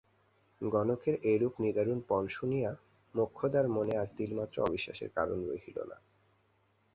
গণকের 0.61 1.15
এইরূপ 1.23 1.53
নিদারুণ 1.59 1.99
পণ 2.07 2.23
শুনিয়া 2.27 2.71
মোক্ষদার 3.15 3.65
মনে 3.67 3.93
আর 3.97 4.07
তিলমাত্র 4.17 4.57
অবিশ্বাসের 4.61 5.09
কারণ 5.09 5.39
রহিল 5.47 5.77
না। 5.83 5.97